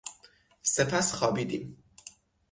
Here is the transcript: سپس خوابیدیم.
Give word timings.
سپس 0.63 1.07
خوابیدیم. 1.17 1.77